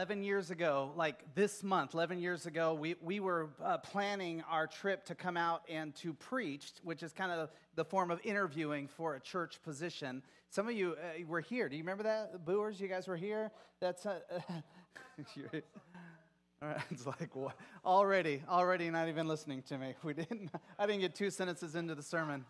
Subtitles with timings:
[0.00, 4.66] 11 years ago, like this month, 11 years ago, we, we were uh, planning our
[4.66, 8.88] trip to come out and to preach, which is kind of the form of interviewing
[8.88, 10.22] for a church position.
[10.48, 11.68] Some of you uh, were here.
[11.68, 12.32] Do you remember that?
[12.32, 13.50] The Boers, you guys were here?
[13.78, 14.20] That's uh,
[16.62, 16.80] all right.
[16.90, 17.56] It's like what?
[17.84, 19.96] already, already not even listening to me.
[20.02, 20.50] We didn't.
[20.78, 22.46] I didn't get two sentences into the sermon.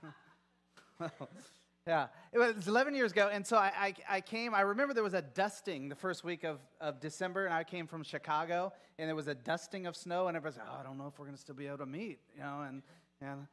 [1.87, 4.55] Yeah, it was 11 years ago, and so I, I, I, came.
[4.55, 7.87] I remember there was a dusting the first week of, of December, and I came
[7.87, 10.99] from Chicago, and there was a dusting of snow, and everybody's like, "Oh, I don't
[10.99, 12.83] know if we're going to still be able to meet," you know, and
[13.23, 13.47] and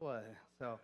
[0.00, 0.26] what?
[0.58, 0.80] So,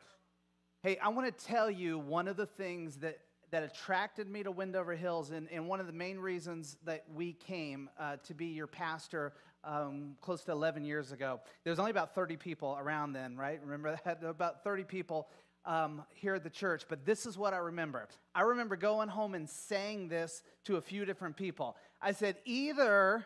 [0.85, 3.19] hey, I want to tell you one of the things that
[3.51, 7.33] that attracted me to Wendover Hills, and, and one of the main reasons that we
[7.33, 9.33] came uh, to be your pastor
[9.65, 11.41] um, close to 11 years ago.
[11.62, 13.61] There was only about 30 people around then, right?
[13.62, 14.23] Remember that?
[14.25, 15.29] About 30 people
[15.67, 18.07] um, here at the church, but this is what I remember.
[18.35, 21.77] I remember going home and saying this to a few different people.
[22.01, 23.25] I said, either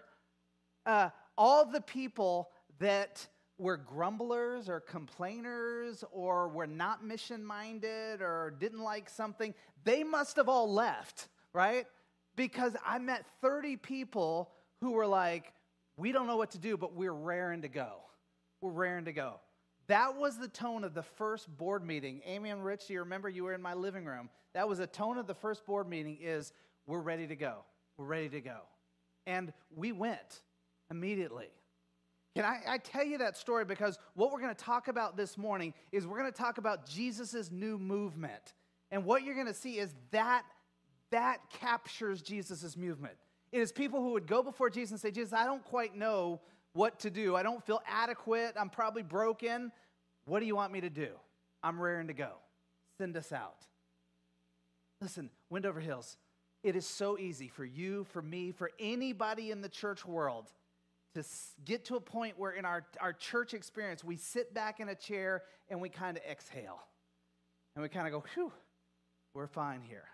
[0.86, 3.26] uh, all the people that
[3.58, 9.52] were grumblers or complainers or were not mission minded or didn't like something,
[9.84, 11.86] they must have all left, right?
[12.36, 15.52] Because I met 30 people who were like,
[15.96, 17.96] we don't know what to do, but we're raring to go.
[18.60, 19.40] We're raring to go.
[19.88, 22.20] That was the tone of the first board meeting.
[22.24, 24.28] Amy and Rich, do you remember you were in my living room?
[24.52, 26.52] That was the tone of the first board meeting is
[26.86, 27.64] we're ready to go.
[27.96, 28.58] We're ready to go.
[29.26, 30.42] And we went
[30.90, 31.48] immediately.
[32.36, 35.38] Can I, I tell you that story because what we're going to talk about this
[35.38, 38.54] morning is we're going to talk about Jesus' new movement.
[38.90, 40.44] And what you're going to see is that
[41.10, 43.14] that captures Jesus' movement.
[43.52, 46.40] It is people who would go before Jesus and say, Jesus, I don't quite know
[46.72, 47.34] what to do.
[47.36, 48.54] I don't feel adequate.
[48.58, 49.72] I'm probably broken.
[50.24, 51.08] What do you want me to do?
[51.62, 52.32] I'm raring to go.
[52.98, 53.66] Send us out.
[55.00, 56.16] Listen, Wendover Hills,
[56.62, 60.50] it is so easy for you, for me, for anybody in the church world
[61.14, 61.24] to
[61.64, 64.94] get to a point where in our, our church experience, we sit back in a
[64.94, 66.80] chair and we kind of exhale.
[67.74, 68.52] And we kind of go, whew,
[69.34, 70.04] we're fine here.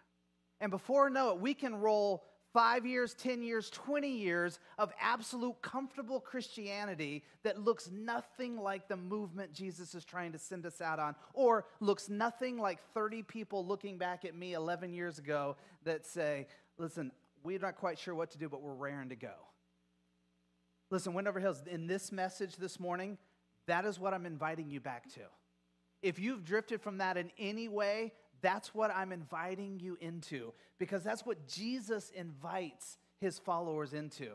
[0.60, 5.60] And before know it, we can roll five years, 10 years, 20 years of absolute
[5.60, 11.00] comfortable Christianity that looks nothing like the movement Jesus is trying to send us out
[11.00, 16.06] on, or looks nothing like 30 people looking back at me 11 years ago that
[16.06, 16.46] say,
[16.78, 17.10] listen,
[17.42, 19.34] we're not quite sure what to do, but we're raring to go.
[20.90, 23.18] Listen, Wendover Hills, in this message this morning,
[23.66, 25.22] that is what I'm inviting you back to.
[26.02, 31.02] If you've drifted from that in any way, that's what I'm inviting you into because
[31.02, 34.32] that's what Jesus invites his followers into.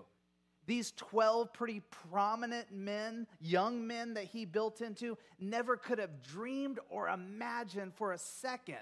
[0.65, 6.79] These 12 pretty prominent men, young men that he built into, never could have dreamed
[6.89, 8.77] or imagined for a second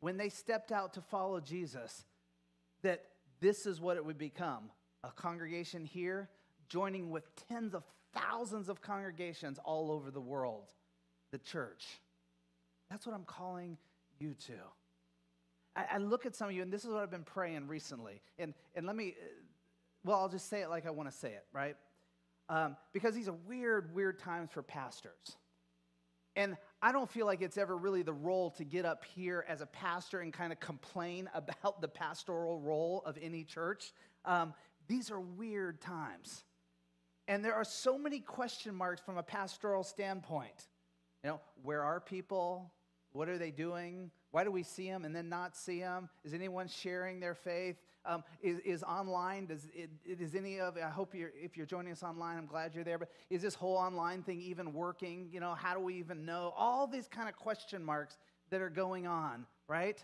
[0.00, 2.04] when they stepped out to follow Jesus
[2.82, 3.04] that
[3.40, 4.70] this is what it would become
[5.04, 6.30] a congregation here
[6.68, 7.84] joining with tens of
[8.14, 10.72] thousands of congregations all over the world,
[11.30, 12.00] the church.
[12.90, 13.76] That's what I'm calling
[14.20, 14.52] you too.
[15.74, 18.20] I, I, look at some of you, and this is what I've been praying recently.
[18.38, 19.26] And, and let me, uh,
[20.04, 21.76] well, I'll just say it like I want to say it, right?
[22.48, 25.36] Um, because these are weird, weird times for pastors.
[26.36, 29.60] And I don't feel like it's ever really the role to get up here as
[29.60, 33.92] a pastor and kind of complain about the pastoral role of any church.
[34.24, 34.54] Um,
[34.88, 36.44] these are weird times.
[37.28, 40.66] And there are so many question marks from a pastoral standpoint.
[41.22, 42.72] You know, where are people?
[43.12, 44.10] What are they doing?
[44.30, 46.08] Why do we see them and then not see them?
[46.24, 47.76] Is anyone sharing their faith?
[48.06, 51.92] Um, is, is online, does, it, is any of I hope you're, if you're joining
[51.92, 55.28] us online, I'm glad you're there, but is this whole online thing even working?
[55.30, 56.54] You know, how do we even know?
[56.56, 58.16] All these kind of question marks
[58.50, 60.02] that are going on, right?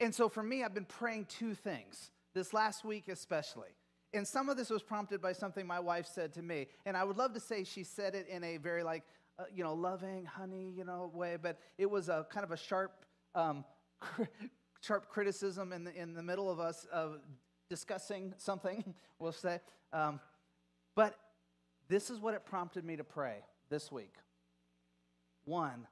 [0.00, 3.68] And so for me, I've been praying two things, this last week especially.
[4.14, 6.68] And some of this was prompted by something my wife said to me.
[6.86, 9.02] And I would love to say she said it in a very like,
[9.38, 12.56] uh, you know, loving, honey, you know, way, but it was a kind of a
[12.56, 13.04] sharp,
[13.34, 13.64] um,
[14.80, 17.20] sharp criticism in the, in the middle of us of
[17.68, 19.60] discussing something, we'll say.
[19.92, 20.20] Um,
[20.96, 21.16] but
[21.88, 23.36] this is what it prompted me to pray
[23.70, 24.14] this week.
[25.44, 25.86] One,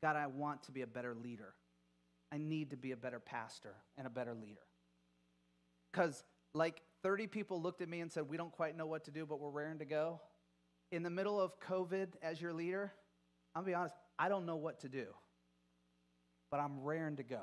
[0.00, 1.54] God, I want to be a better leader.
[2.32, 4.60] I need to be a better pastor and a better leader.
[5.92, 9.10] Because, like 30 people looked at me and said, We don't quite know what to
[9.10, 10.20] do, but we're raring to go
[10.94, 12.92] in the middle of COVID as your leader,
[13.54, 15.06] I'm gonna be honest, I don't know what to do,
[16.50, 17.42] but I'm raring to go.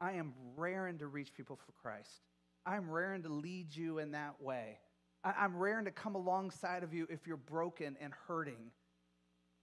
[0.00, 2.22] I am raring to reach people for Christ.
[2.66, 4.78] I'm raring to lead you in that way.
[5.24, 8.70] I'm raring to come alongside of you if you're broken and hurting.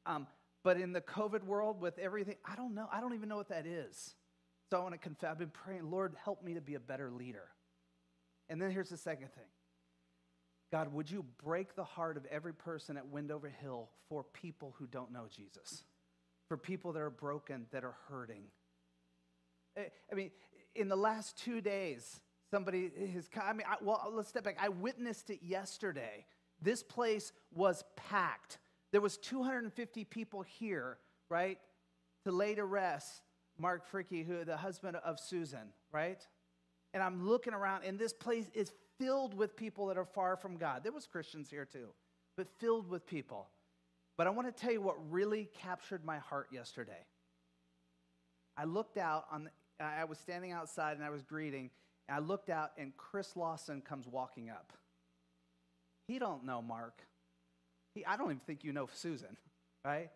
[0.06, 0.27] Um,
[0.63, 2.88] but in the COVID world, with everything, I don't know.
[2.92, 4.16] I don't even know what that is.
[4.69, 5.30] So I want to confess.
[5.31, 7.50] I've been praying, Lord, help me to be a better leader.
[8.50, 9.45] And then here's the second thing
[10.73, 14.87] God, would you break the heart of every person at Wendover Hill for people who
[14.87, 15.83] don't know Jesus,
[16.47, 18.45] for people that are broken, that are hurting?
[19.77, 20.31] I mean,
[20.73, 23.43] in the last two days, somebody has, come.
[23.45, 24.57] I mean, I, well, let's step back.
[24.59, 26.25] I witnessed it yesterday.
[26.59, 28.57] This place was packed.
[28.91, 30.97] There was 250 people here,
[31.29, 31.59] right,
[32.23, 33.21] to lay to rest
[33.59, 36.25] Mark Fricky, who the husband of Susan, right?
[36.95, 38.73] And I'm looking around, and this place is
[39.03, 40.81] filled with people that are far from God.
[40.83, 41.88] There was Christians here too,
[42.38, 43.50] but filled with people.
[44.17, 47.05] But I want to tell you what really captured my heart yesterday.
[48.55, 49.50] I looked out on the,
[49.83, 51.69] I was standing outside and I was greeting,
[52.07, 54.71] and I looked out and Chris Lawson comes walking up.
[56.07, 57.01] He don't know Mark.
[57.95, 59.35] He, I don't even think you know Susan,
[59.83, 60.11] right?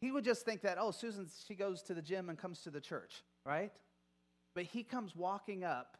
[0.00, 2.70] He would just think that, oh, Susan, she goes to the gym and comes to
[2.70, 3.72] the church, right?
[4.54, 5.98] But he comes walking up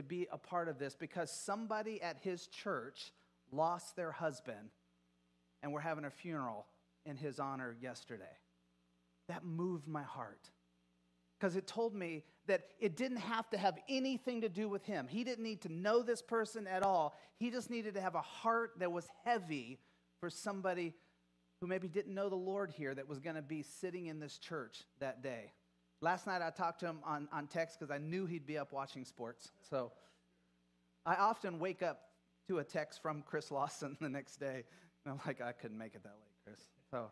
[0.00, 3.12] to be a part of this because somebody at his church
[3.52, 4.70] lost their husband
[5.62, 6.66] and we're having a funeral
[7.04, 8.24] in his honor yesterday.
[9.28, 10.50] That moved my heart
[11.38, 15.06] because it told me that it didn't have to have anything to do with him.
[15.08, 17.14] He didn't need to know this person at all.
[17.38, 19.78] He just needed to have a heart that was heavy
[20.20, 20.94] for somebody
[21.60, 24.38] who maybe didn't know the Lord here that was going to be sitting in this
[24.38, 25.52] church that day.
[26.02, 28.72] Last night I talked to him on, on text because I knew he'd be up
[28.72, 29.52] watching sports.
[29.68, 29.92] So
[31.04, 32.00] I often wake up
[32.48, 34.64] to a text from Chris Lawson the next day.
[35.04, 36.60] And I'm like, I couldn't make it that late, Chris.
[36.90, 37.10] So,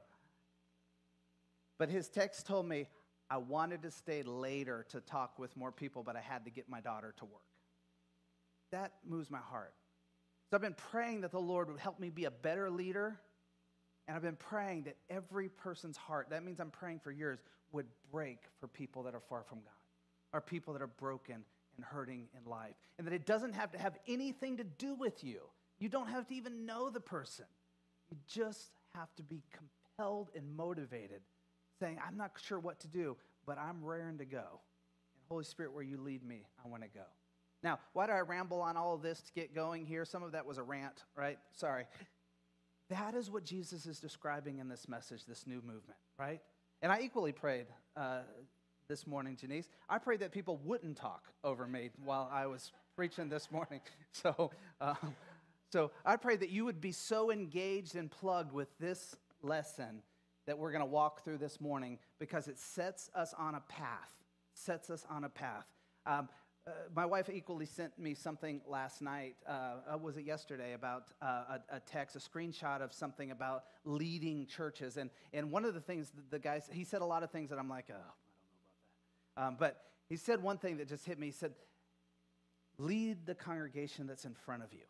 [1.78, 2.88] but his text told me
[3.30, 6.68] I wanted to stay later to talk with more people, but I had to get
[6.68, 7.42] my daughter to work.
[8.72, 9.74] That moves my heart.
[10.50, 13.20] So I've been praying that the Lord would help me be a better leader.
[14.06, 17.40] And I've been praying that every person's heart, that means I'm praying for yours,
[17.72, 19.72] would break for people that are far from God,
[20.32, 21.44] or people that are broken
[21.76, 22.74] and hurting in life.
[22.98, 25.40] And that it doesn't have to have anything to do with you.
[25.78, 27.44] You don't have to even know the person.
[28.10, 31.20] You just have to be compelled and motivated,
[31.78, 33.16] saying, I'm not sure what to do,
[33.46, 34.38] but I'm raring to go.
[34.38, 37.04] And Holy Spirit, where you lead me, I want to go.
[37.62, 40.04] Now, why do I ramble on all of this to get going here?
[40.04, 41.38] Some of that was a rant, right?
[41.52, 41.84] Sorry.
[42.88, 46.40] That is what Jesus is describing in this message, this new movement, right?
[46.80, 47.66] And I equally prayed
[47.96, 48.20] uh,
[48.88, 49.68] this morning, Janice.
[49.88, 53.80] I prayed that people wouldn't talk over me while I was preaching this morning.
[54.12, 55.14] So, um,
[55.70, 60.02] so I pray that you would be so engaged and plugged with this lesson
[60.46, 64.10] that we're going to walk through this morning because it sets us on a path.
[64.54, 65.66] Sets us on a path.
[66.06, 66.28] Um,
[66.68, 69.36] uh, my wife equally sent me something last night.
[69.46, 70.74] Uh, uh, was it yesterday?
[70.74, 74.98] About uh, a, a, text, a screenshot of something about leading churches.
[74.98, 77.50] And, and one of the things the, the guy he said a lot of things
[77.50, 79.46] that I'm like, oh, I don't know about that.
[79.46, 81.26] Um, but he said one thing that just hit me.
[81.26, 81.52] He said,
[82.76, 84.84] lead the congregation that's in front of you.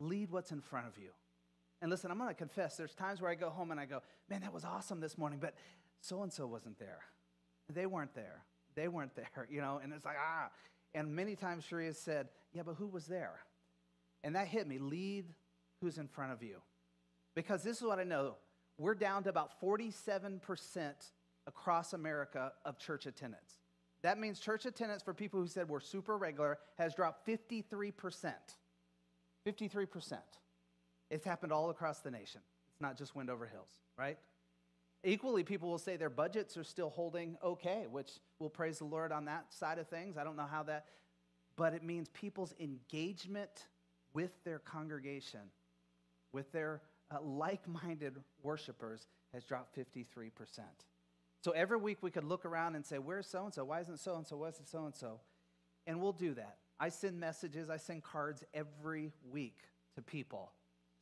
[0.00, 1.10] Lead what's in front of you.
[1.82, 4.00] And listen, I'm going to confess, there's times where I go home and I go,
[4.28, 5.54] man, that was awesome this morning, but
[6.00, 7.00] so and so wasn't there.
[7.72, 8.42] They weren't there
[8.74, 10.48] they weren't there, you know, and it's like, ah.
[10.94, 13.40] And many times Sharia said, yeah, but who was there?
[14.22, 14.78] And that hit me.
[14.78, 15.26] Lead
[15.80, 16.62] who's in front of you.
[17.34, 18.36] Because this is what I know.
[18.78, 20.40] We're down to about 47%
[21.46, 23.60] across America of church attendance.
[24.02, 27.92] That means church attendance for people who said we're super regular has dropped 53%.
[29.46, 30.18] 53%.
[31.10, 32.40] It's happened all across the nation.
[32.70, 34.18] It's not just Wendover Hills, right?
[35.04, 39.12] Equally, people will say their budgets are still holding okay, which we'll praise the Lord
[39.12, 40.16] on that side of things.
[40.16, 40.86] I don't know how that,
[41.56, 43.66] but it means people's engagement
[44.14, 45.40] with their congregation,
[46.32, 46.80] with their
[47.10, 50.30] uh, like minded worshipers, has dropped 53%.
[51.42, 53.64] So every week we could look around and say, Where's so and so?
[53.64, 54.38] Why isn't so and so?
[54.38, 55.20] What's so and so?
[55.86, 56.56] And we'll do that.
[56.80, 59.58] I send messages, I send cards every week
[59.96, 60.52] to people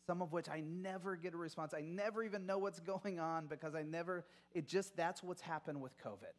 [0.07, 1.75] some of which I never get a response.
[1.75, 5.81] I never even know what's going on because I never, it just, that's what's happened
[5.81, 6.35] with COVID.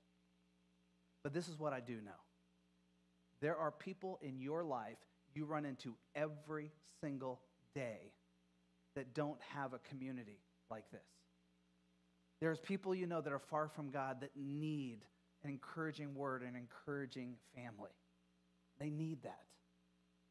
[1.23, 2.11] But this is what I do know
[3.41, 4.97] there are people in your life
[5.35, 7.41] you run into every single
[7.75, 8.13] day
[8.95, 10.39] that don't have a community
[10.69, 11.01] like this.
[12.39, 14.99] There's people you know that are far from God that need
[15.43, 17.91] an encouraging word, an encouraging family.
[18.79, 19.43] They need that.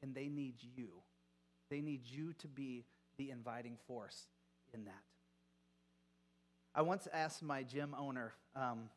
[0.03, 0.89] And they need you.
[1.71, 2.85] They need you to be
[3.16, 4.26] the inviting force
[4.73, 5.02] in that.
[6.75, 8.88] I once asked my gym owner, um,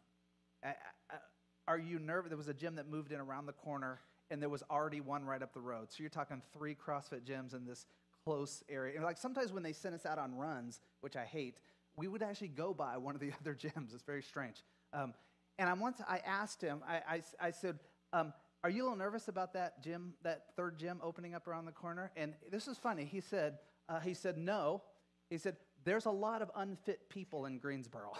[1.67, 2.29] Are you nervous?
[2.29, 3.99] There was a gym that moved in around the corner,
[4.31, 5.91] and there was already one right up the road.
[5.91, 7.85] So you're talking three CrossFit gyms in this
[8.23, 8.95] close area.
[8.95, 11.57] And like sometimes when they send us out on runs, which I hate,
[11.95, 13.93] we would actually go by one of the other gyms.
[13.93, 14.63] It's very strange.
[14.93, 15.13] Um,
[15.57, 17.79] and I once I asked him, I, I, I said,
[18.13, 21.65] um, Are you a little nervous about that gym, that third gym opening up around
[21.65, 22.11] the corner?
[22.17, 23.05] And this is funny.
[23.05, 24.81] He said, uh, he said, no.
[25.29, 28.13] He said, there's a lot of unfit people in Greensboro.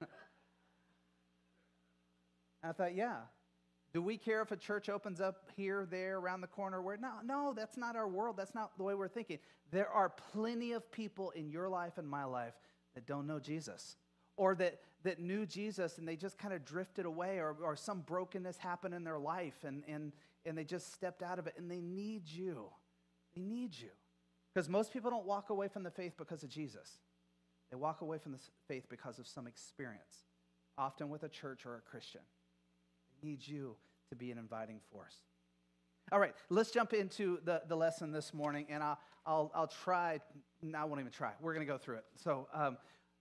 [2.62, 3.16] I thought, yeah.
[3.92, 6.82] Do we care if a church opens up here, there, around the corner?
[6.82, 8.36] Where no, no, that's not our world.
[8.36, 9.38] That's not the way we're thinking.
[9.70, 12.54] There are plenty of people in your life and my life
[12.94, 13.96] that don't know Jesus,
[14.36, 18.00] or that that knew Jesus and they just kind of drifted away, or, or some
[18.00, 20.12] brokenness happened in their life and and
[20.44, 22.66] and they just stepped out of it, and they need you.
[23.34, 23.90] They need you,
[24.52, 26.98] because most people don't walk away from the faith because of Jesus.
[27.70, 30.24] They walk away from the faith because of some experience,
[30.76, 32.22] often with a church or a Christian
[33.10, 33.76] It need you
[34.10, 35.16] to be an inviting force.
[36.10, 40.20] All right, let's jump into the, the lesson this morning, and I'll, I'll, I'll try.
[40.62, 41.32] No, I won't even try.
[41.40, 42.04] We're going to go through it.
[42.16, 42.78] So, um,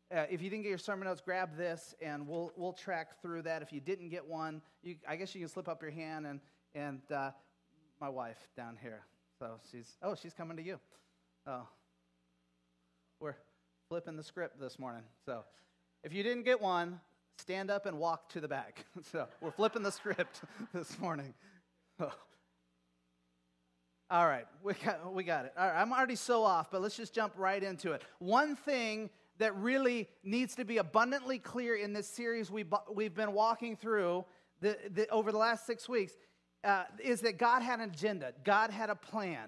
[0.09, 3.41] uh, if you didn't get your sermon notes, grab this, and we'll, we'll track through
[3.41, 3.61] that.
[3.61, 6.39] If you didn't get one, you, I guess you can slip up your hand, and,
[6.73, 7.31] and uh,
[7.99, 9.01] my wife down here.
[9.37, 10.79] So she's, oh, she's coming to you.
[11.49, 11.65] Oh,
[13.21, 13.37] we're
[13.87, 15.03] flipping the script this morning.
[15.25, 15.45] So
[16.03, 16.99] if you didn't get one,
[17.37, 18.83] stand up and walk to the back.
[19.13, 20.41] so we're flipping the script
[20.73, 21.33] this morning.
[22.01, 22.11] Oh.
[24.09, 25.53] All right, we got, we got it.
[25.57, 28.01] All right, I'm already so off, but let's just jump right into it.
[28.19, 33.31] One thing that really needs to be abundantly clear in this series we, we've been
[33.31, 34.25] walking through
[34.59, 36.11] the, the, over the last six weeks
[36.65, 39.47] uh, is that God had an agenda, God had a plan.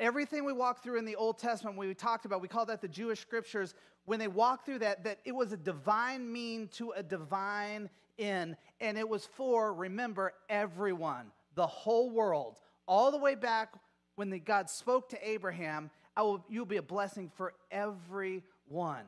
[0.00, 2.88] Everything we walk through in the Old Testament, we talked about, we call that the
[2.88, 3.74] Jewish scriptures,
[4.04, 8.56] when they walked through that, that it was a divine mean to a divine end.
[8.80, 13.74] And it was for, remember, everyone, the whole world, all the way back
[14.14, 19.04] when the, God spoke to Abraham, I will, you'll be a blessing for everyone.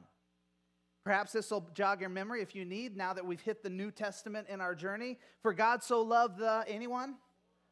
[1.02, 3.90] Perhaps this will jog your memory if you need, now that we've hit the New
[3.90, 5.18] Testament in our journey.
[5.42, 7.14] For God so loved the, anyone?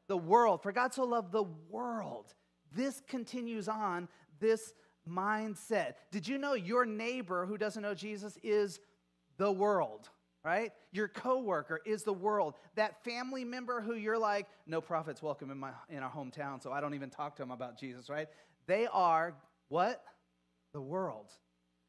[0.08, 0.62] The world.
[0.62, 2.34] For God so loved the world.
[2.74, 4.08] This continues on,
[4.40, 4.74] this
[5.08, 5.94] mindset.
[6.10, 8.80] Did you know your neighbor who doesn't know Jesus is
[9.36, 10.08] the world?
[10.44, 10.72] Right?
[10.92, 12.54] Your coworker is the world.
[12.76, 16.72] That family member who you're like, no prophets welcome in my in our hometown, so
[16.72, 18.28] I don't even talk to them about Jesus, right?
[18.66, 19.34] They are
[19.68, 20.02] what?
[20.72, 21.32] The world.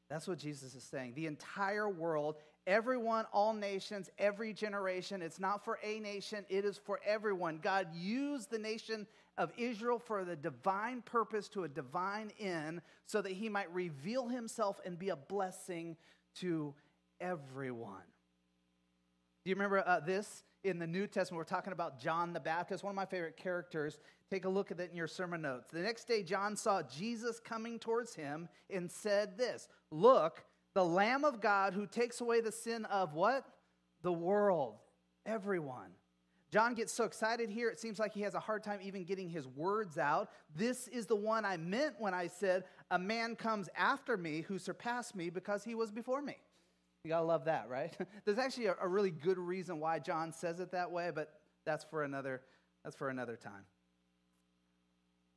[0.09, 1.13] That's what Jesus is saying.
[1.15, 5.21] The entire world, everyone, all nations, every generation.
[5.21, 7.59] It's not for a nation, it is for everyone.
[7.61, 9.05] God used the nation
[9.39, 14.27] of Israel for the divine purpose to a divine end so that he might reveal
[14.27, 15.95] himself and be a blessing
[16.35, 16.75] to
[17.21, 18.03] everyone.
[19.43, 21.37] Do you remember uh, this in the New Testament?
[21.37, 23.97] We're talking about John the Baptist, one of my favorite characters.
[24.29, 25.71] Take a look at it in your sermon notes.
[25.71, 30.43] The next day, John saw Jesus coming towards him and said this Look,
[30.73, 33.45] the Lamb of God who takes away the sin of what?
[34.01, 34.75] The world.
[35.25, 35.91] Everyone.
[36.51, 39.29] John gets so excited here, it seems like he has a hard time even getting
[39.29, 40.31] his words out.
[40.55, 44.57] This is the one I meant when I said, A man comes after me who
[44.57, 46.37] surpassed me because he was before me.
[47.03, 47.95] You gotta love that, right?
[48.25, 51.83] There's actually a, a really good reason why John says it that way, but that's
[51.83, 52.41] for another,
[52.83, 53.65] that's for another time.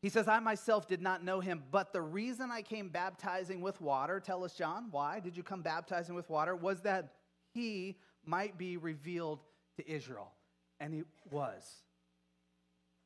[0.00, 3.80] He says, I myself did not know him, but the reason I came baptizing with
[3.80, 6.56] water, tell us, John, why did you come baptizing with water?
[6.56, 7.12] Was that
[7.52, 9.40] he might be revealed
[9.76, 10.32] to Israel
[10.82, 11.82] and he was.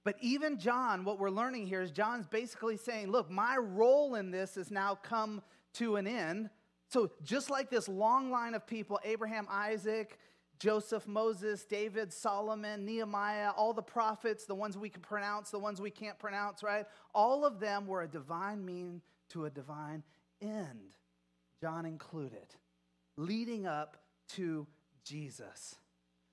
[0.02, 4.30] But even John, what we're learning here is John's basically saying, look, my role in
[4.30, 5.42] this has now come
[5.74, 6.48] to an end.
[6.88, 10.18] So, just like this long line of people Abraham, Isaac,
[10.58, 15.80] Joseph, Moses, David, Solomon, Nehemiah, all the prophets, the ones we can pronounce, the ones
[15.80, 16.86] we can't pronounce, right?
[17.14, 20.02] All of them were a divine mean to a divine
[20.40, 20.94] end,
[21.60, 22.46] John included,
[23.16, 24.66] leading up to
[25.04, 25.76] Jesus.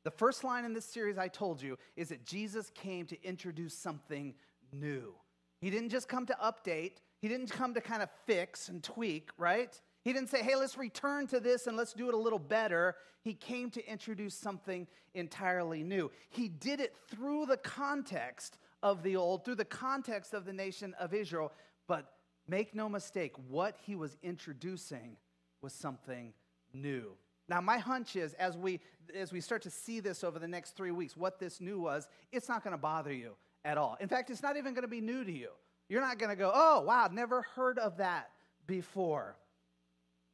[0.03, 3.73] The first line in this series I told you is that Jesus came to introduce
[3.73, 4.33] something
[4.71, 5.13] new.
[5.61, 9.29] He didn't just come to update, he didn't come to kind of fix and tweak,
[9.37, 9.79] right?
[10.03, 12.95] He didn't say, hey, let's return to this and let's do it a little better.
[13.23, 16.11] He came to introduce something entirely new.
[16.29, 20.93] He did it through the context of the old, through the context of the nation
[20.99, 21.53] of Israel.
[21.87, 22.11] But
[22.45, 25.15] make no mistake, what he was introducing
[25.61, 26.33] was something
[26.73, 27.13] new.
[27.49, 28.79] Now, my hunch is as we,
[29.15, 32.07] as we start to see this over the next three weeks, what this new was,
[32.31, 33.33] it's not going to bother you
[33.65, 33.97] at all.
[33.99, 35.49] In fact, it's not even going to be new to you.
[35.89, 38.29] You're not going to go, oh, wow, never heard of that
[38.65, 39.35] before.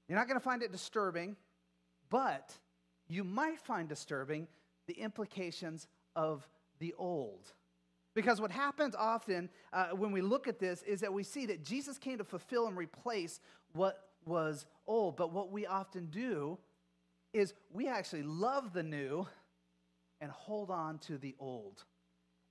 [0.08, 1.36] You're not going to find it disturbing,
[2.10, 2.54] but
[3.08, 4.48] you might find disturbing
[4.88, 6.48] the implications of
[6.80, 7.54] the old.
[8.16, 11.64] Because what happens often uh, when we look at this is that we see that
[11.64, 13.40] Jesus came to fulfill and replace
[13.74, 15.16] what was old.
[15.16, 16.58] But what we often do
[17.34, 19.28] is we actually love the new
[20.22, 21.84] and hold on to the old.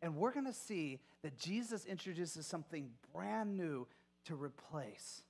[0.00, 3.86] And we're going to see that Jesus introduces something brand new
[4.26, 5.22] to replace.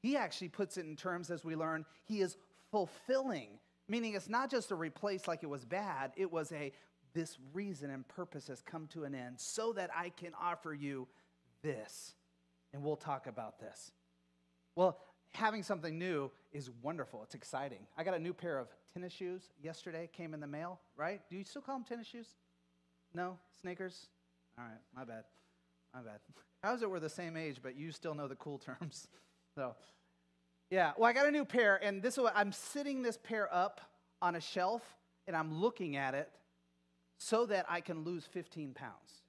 [0.00, 2.36] He actually puts it in terms, as we learn, he is
[2.70, 6.72] fulfilling, meaning it's not just a replace like it was bad, it was a
[7.12, 11.08] this reason and purpose has come to an end so that I can offer you
[11.62, 12.14] this.
[12.72, 13.90] And we'll talk about this.
[14.76, 14.98] Well,
[15.32, 17.22] having something new is wonderful.
[17.24, 17.86] It's exciting.
[17.96, 21.20] I got a new pair of tennis shoes yesterday, came in the mail, right?
[21.28, 22.26] Do you still call them tennis shoes?
[23.14, 23.38] No?
[23.60, 24.06] Sneakers?
[24.58, 25.24] All right, my bad.
[25.94, 26.20] My bad.
[26.62, 29.08] How's it we're the same age, but you still know the cool terms?
[29.54, 29.74] so,
[30.70, 30.92] yeah.
[30.96, 33.80] Well, I got a new pair, and this is what I'm sitting this pair up
[34.20, 34.82] on a shelf,
[35.26, 36.30] and I'm looking at it
[37.18, 39.22] so that I can lose 15 pounds.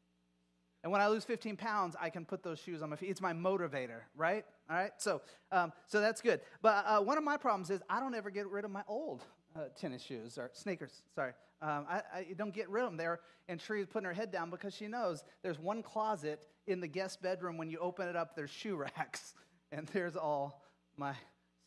[0.84, 3.10] And when I lose 15 pounds, I can put those shoes on my feet.
[3.10, 4.44] It's my motivator, right?
[4.70, 4.92] All right.
[4.98, 6.42] So, um, so that's good.
[6.62, 9.24] But uh, one of my problems is I don't ever get rid of my old
[9.56, 11.04] uh, tennis shoes or sneakers.
[11.16, 12.98] Sorry, um, I, I, don't get rid of them.
[12.98, 16.88] There, and Sheree's putting her head down because she knows there's one closet in the
[16.88, 17.58] guest bedroom.
[17.58, 19.34] When you open it up, there's shoe racks,
[19.72, 20.64] and there's all
[20.98, 21.14] my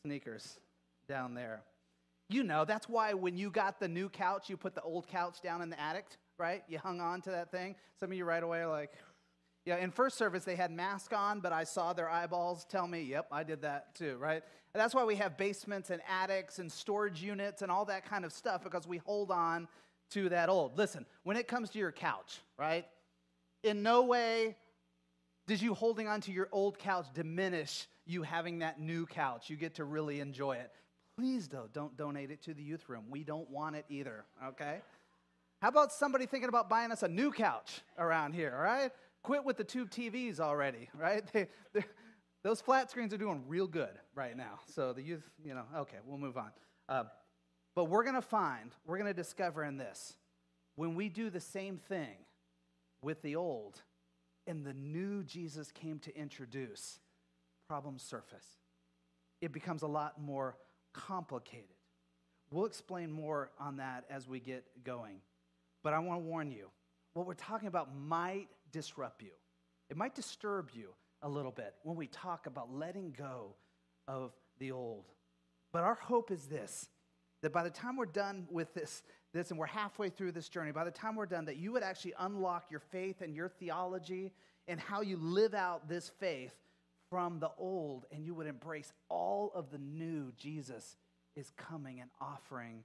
[0.03, 0.59] sneakers
[1.09, 1.63] down there.
[2.29, 5.43] You know, that's why when you got the new couch, you put the old couch
[5.43, 6.07] down in the attic,
[6.39, 6.63] right?
[6.69, 7.77] You hung on to that thing.
[8.01, 8.93] Some of you right away are like,
[9.65, 13.03] yeah, in first service, they had mask on, but I saw their eyeballs tell me,
[13.03, 14.43] yep, I did that too, right?
[14.75, 18.25] And that's why we have basements and attics and storage units and all that kind
[18.25, 19.69] of stuff because we hold on
[20.11, 20.77] to that old.
[20.77, 22.85] Listen, when it comes to your couch, right?
[23.63, 24.57] In no way
[25.47, 29.49] does you holding on to your old couch diminish you having that new couch.
[29.49, 30.71] You get to really enjoy it.
[31.17, 33.05] Please, though, don't donate it to the youth room.
[33.09, 34.81] We don't want it either, okay?
[35.63, 38.91] How about somebody thinking about buying us a new couch around here, all right?
[39.25, 41.25] Quit with the tube TVs already, right?
[41.33, 41.49] They,
[42.45, 44.61] those flat screens are doing real good right now.
[44.67, 46.51] So the youth, you know, okay, we'll move on.
[46.89, 47.05] Uh,
[47.75, 50.15] but we're going to find, we're going to discover in this,
[50.77, 52.17] when we do the same thing
[53.03, 53.81] with the old
[54.47, 57.01] and the new Jesus came to introduce,
[57.67, 58.47] problems surface.
[59.41, 60.59] It becomes a lot more
[60.93, 61.69] complicated.
[62.51, 65.21] We'll explain more on that as we get going.
[65.83, 66.69] But I want to warn you
[67.15, 69.31] what we're talking about might disrupt you,
[69.89, 70.89] it might disturb you
[71.23, 73.55] a little bit when we talk about letting go
[74.09, 75.05] of the old.
[75.73, 76.89] But our hope is this
[77.43, 79.03] that by the time we're done with this,
[79.35, 81.83] this and we're halfway through this journey, by the time we're done, that you would
[81.83, 84.33] actually unlock your faith and your theology
[84.67, 86.55] and how you live out this faith
[87.11, 90.97] from the old, and you would embrace all of the new Jesus
[91.37, 92.83] is coming and offering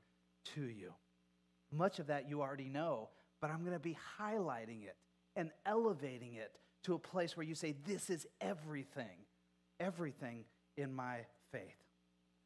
[0.56, 0.94] to you.
[1.72, 4.98] Much of that you already know, but I'm going to be highlighting it
[5.36, 6.52] and elevating it
[6.84, 9.26] to a place where you say, This is everything,
[9.80, 10.46] everything
[10.78, 11.20] in my
[11.52, 11.76] faith.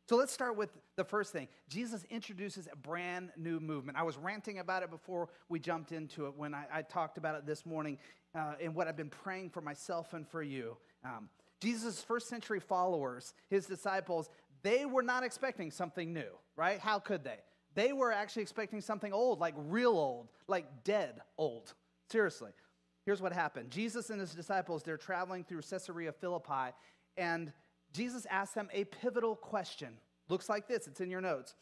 [0.09, 1.47] So let's start with the first thing.
[1.69, 3.97] Jesus introduces a brand new movement.
[3.97, 7.35] I was ranting about it before we jumped into it when I, I talked about
[7.35, 7.97] it this morning
[8.35, 10.75] uh, and what I've been praying for myself and for you.
[11.05, 11.29] Um,
[11.61, 14.29] Jesus' first century followers, his disciples,
[14.61, 16.79] they were not expecting something new, right?
[16.79, 17.37] How could they?
[17.73, 21.73] They were actually expecting something old, like real old, like dead old.
[22.09, 22.51] Seriously.
[23.05, 26.73] Here's what happened Jesus and his disciples, they're traveling through Caesarea Philippi,
[27.17, 27.51] and
[27.91, 29.97] Jesus asked them a pivotal question.
[30.29, 31.55] Looks like this, it's in your notes.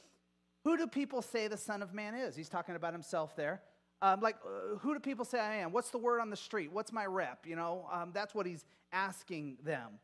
[0.64, 2.36] Who do people say the Son of Man is?
[2.36, 3.62] He's talking about himself there.
[4.04, 5.72] Um, like, uh, who do people say I am?
[5.72, 6.72] What's the word on the street?
[6.72, 7.46] What's my rep?
[7.46, 10.00] You know, um, that's what he's asking them.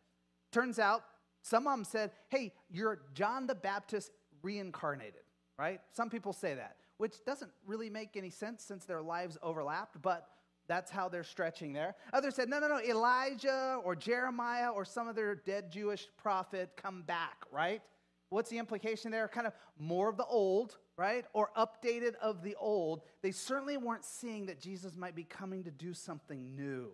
[0.52, 1.04] Turns out,
[1.42, 5.22] some of them said, hey, you're John the Baptist reincarnated,
[5.58, 5.82] right?
[5.94, 10.28] Some people say that, which doesn't really make any sense since their lives overlapped, but
[10.68, 11.96] that's how they're stretching there.
[12.14, 17.04] Others said, no, no, no, Elijah or Jeremiah or some other dead Jewish prophet come
[17.04, 17.82] back, right?
[18.30, 19.28] What's the implication there?
[19.30, 21.26] Kind of more of the old, right?
[21.34, 23.04] Or updated of the old.
[23.22, 26.90] They certainly weren't seeing that Jesus might be coming to do something new.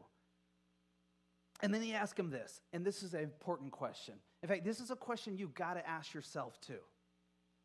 [1.61, 4.15] And then he asked him this, and this is an important question.
[4.43, 6.81] In fact, this is a question you've got to ask yourself too.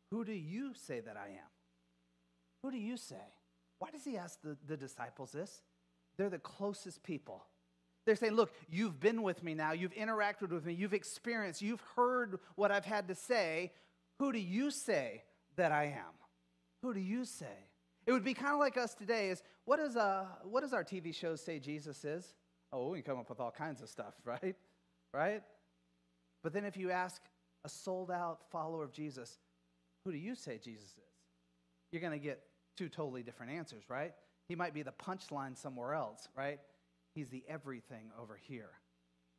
[0.09, 1.49] Who do you say that I am?
[2.63, 3.15] Who do you say?
[3.77, 5.61] Why does he ask the, the disciples this?
[6.19, 7.45] They're the closest people.
[8.05, 9.71] They're saying, Look, you've been with me now.
[9.71, 10.73] You've interacted with me.
[10.73, 11.61] You've experienced.
[11.61, 13.71] You've heard what I've had to say.
[14.19, 15.23] Who do you say
[15.55, 16.13] that I am?
[16.81, 17.69] Who do you say?
[18.05, 20.83] It would be kind of like us today is what, is, uh, what does our
[20.83, 22.33] TV shows say Jesus is?
[22.73, 24.57] Oh, we can come up with all kinds of stuff, right?
[25.13, 25.41] Right?
[26.43, 27.21] But then if you ask
[27.63, 29.39] a sold out follower of Jesus,
[30.03, 31.13] who do you say Jesus is?
[31.93, 32.41] You're going to get
[32.75, 34.13] two totally different answers, right?
[34.49, 36.59] He might be the punchline somewhere else, right?
[37.13, 38.71] He's the everything over here.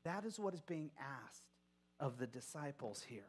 [0.05, 1.43] That is what is being asked
[1.99, 3.27] of the disciples here.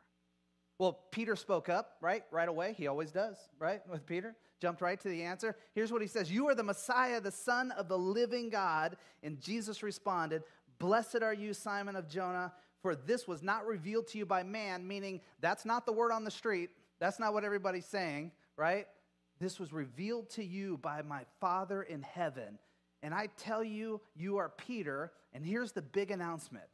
[0.77, 2.23] Well, Peter spoke up, right?
[2.31, 2.73] Right away.
[2.77, 3.81] He always does, right?
[3.89, 4.35] With Peter.
[4.59, 5.55] Jumped right to the answer.
[5.73, 8.95] Here's what he says You are the Messiah, the Son of the living God.
[9.23, 10.43] And Jesus responded,
[10.77, 14.87] Blessed are you, Simon of Jonah, for this was not revealed to you by man,
[14.87, 16.69] meaning that's not the word on the street.
[16.99, 18.87] That's not what everybody's saying, right?
[19.41, 22.59] This was revealed to you by my Father in heaven.
[23.01, 25.11] And I tell you, you are Peter.
[25.33, 26.65] And here's the big announcement.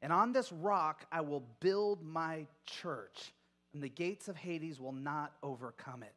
[0.00, 3.32] And on this rock I will build my church,
[3.74, 6.14] and the gates of Hades will not overcome it.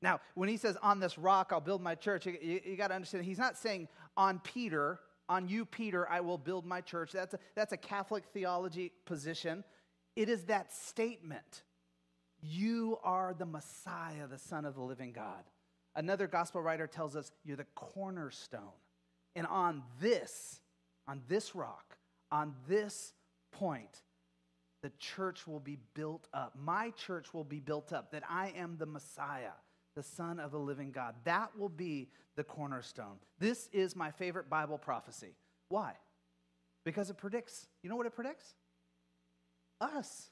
[0.00, 2.88] Now, when he says, on this rock I'll build my church, you, you, you got
[2.88, 7.10] to understand, he's not saying, on Peter, on you, Peter, I will build my church.
[7.10, 9.64] That's a, that's a Catholic theology position.
[10.14, 11.62] It is that statement.
[12.48, 15.42] You are the Messiah, the Son of the living God.
[15.94, 18.60] Another gospel writer tells us you're the cornerstone.
[19.34, 20.60] And on this,
[21.08, 21.96] on this rock,
[22.30, 23.12] on this
[23.52, 24.02] point,
[24.82, 26.54] the church will be built up.
[26.60, 29.52] My church will be built up, that I am the Messiah,
[29.94, 31.14] the Son of the living God.
[31.24, 33.16] That will be the cornerstone.
[33.38, 35.34] This is my favorite Bible prophecy.
[35.68, 35.94] Why?
[36.84, 38.54] Because it predicts, you know what it predicts?
[39.80, 40.30] Us.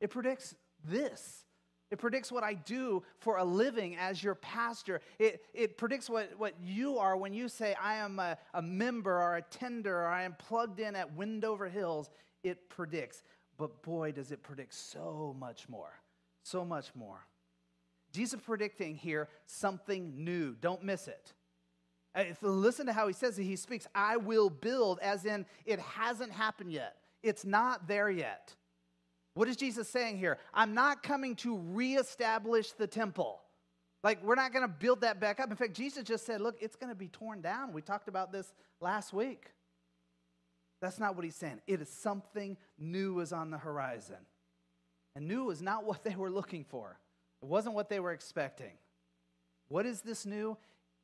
[0.00, 1.44] It predicts this.
[1.90, 5.00] It predicts what I do for a living as your pastor.
[5.18, 9.20] It, it predicts what, what you are when you say, I am a, a member
[9.20, 12.08] or a tender or I am plugged in at Wendover Hills.
[12.44, 13.24] It predicts.
[13.56, 16.00] But boy, does it predict so much more.
[16.44, 17.26] So much more.
[18.12, 20.54] Jesus predicting here something new.
[20.60, 21.34] Don't miss it.
[22.14, 23.44] Uh, if listen to how he says it.
[23.44, 26.96] He speaks, I will build, as in it hasn't happened yet.
[27.22, 28.54] It's not there yet.
[29.40, 30.36] What is Jesus saying here?
[30.52, 33.40] I'm not coming to reestablish the temple.
[34.04, 35.50] Like, we're not going to build that back up.
[35.50, 37.72] In fact, Jesus just said, look, it's going to be torn down.
[37.72, 39.46] We talked about this last week.
[40.82, 41.62] That's not what he's saying.
[41.66, 44.18] It is something new is on the horizon.
[45.16, 46.98] And new is not what they were looking for,
[47.42, 48.72] it wasn't what they were expecting.
[49.68, 50.58] What is this new?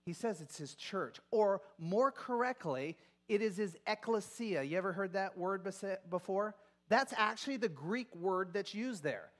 [0.04, 1.20] He says it's his church.
[1.30, 2.98] Or more correctly,
[3.30, 4.62] it is his ecclesia.
[4.62, 5.66] You ever heard that word
[6.10, 6.54] before?
[6.88, 9.30] That's actually the Greek word that's used there.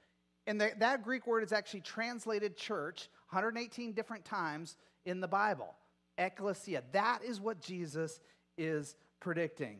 [0.45, 5.75] And the, that Greek word is actually translated church 118 different times in the Bible.
[6.17, 6.83] Ecclesia.
[6.93, 8.19] That is what Jesus
[8.57, 9.79] is predicting.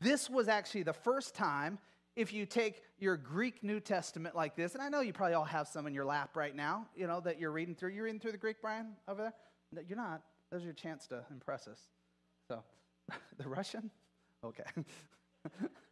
[0.00, 1.78] This was actually the first time,
[2.16, 5.44] if you take your Greek New Testament like this, and I know you probably all
[5.44, 7.90] have some in your lap right now, you know, that you're reading through.
[7.90, 9.34] You're reading through the Greek, Brian, over there?
[9.72, 10.22] No, you're not.
[10.50, 11.80] There's your chance to impress us.
[12.46, 12.62] So,
[13.38, 13.90] the Russian?
[14.44, 14.64] Okay.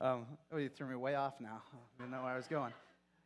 [0.00, 1.60] Um, oh, you threw me way off now.
[1.72, 2.72] I didn't know where I was going.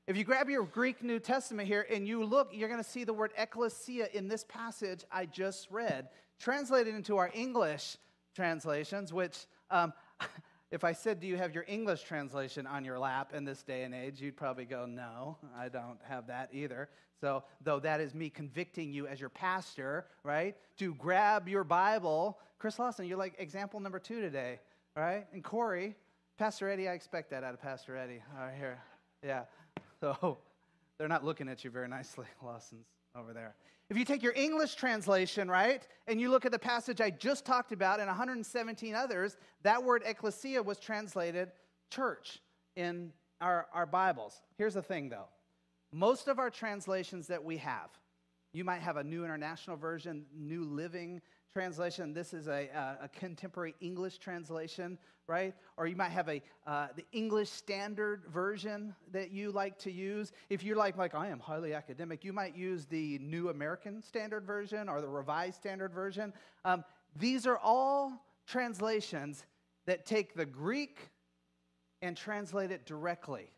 [0.07, 3.05] If you grab your Greek New Testament here and you look, you're going to see
[3.05, 6.09] the word ecclesia in this passage I just read,
[6.41, 7.99] translated into our English
[8.35, 9.93] translations, which, um,
[10.71, 13.83] if I said, Do you have your English translation on your lap in this day
[13.83, 14.21] and age?
[14.21, 16.89] you'd probably go, No, I don't have that either.
[17.21, 22.39] So, though that is me convicting you as your pastor, right, to grab your Bible.
[22.59, 24.59] Chris Lawson, you're like example number two today,
[24.97, 25.27] right?
[25.33, 25.95] And Corey,
[26.43, 28.21] Pastor Eddie, I expect that out of Pastor Eddie.
[28.37, 28.83] All right, here.
[29.25, 29.45] Yeah.
[30.01, 30.39] So
[30.99, 33.55] they're not looking at you very nicely, Lawson's over there.
[33.89, 37.45] If you take your English translation, right, and you look at the passage I just
[37.45, 41.53] talked about and 117 others, that word ecclesia was translated
[41.93, 42.41] church
[42.75, 44.43] in our, our Bibles.
[44.59, 45.29] Here's the thing, though
[45.93, 47.91] most of our translations that we have,
[48.53, 51.21] you might have a New International Version, New Living
[51.53, 52.15] translation.
[52.15, 55.55] This is a, a, a contemporary English translation, right?
[55.77, 60.33] Or you might have a uh, the English Standard Version that you like to use.
[60.49, 64.47] If you're like like I am highly academic, you might use the New American Standard
[64.47, 66.33] Version or the Revised Standard Version.
[66.65, 66.85] Um,
[67.17, 68.13] these are all
[68.47, 69.45] translations
[69.87, 71.11] that take the Greek
[72.01, 73.51] and translate it directly,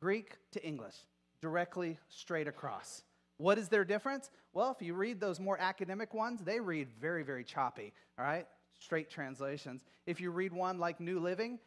[0.00, 0.96] Greek to English,
[1.40, 3.02] directly straight across.
[3.36, 4.30] What is their difference?
[4.52, 8.46] Well, if you read those more academic ones, they read very, very choppy, all right?
[8.78, 9.84] Straight translations.
[10.06, 11.58] If you read one like New Living,